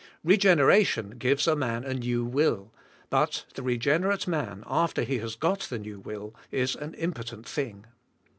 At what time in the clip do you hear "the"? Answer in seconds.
3.53-3.61, 5.59-5.77